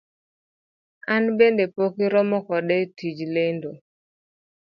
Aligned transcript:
An 1.13 1.23
bende 1.37 1.63
pok 1.75 1.93
iromo 2.05 2.37
koda 2.47 2.73
e 2.83 2.85
tij 2.97 3.17
lendo. 3.33 3.71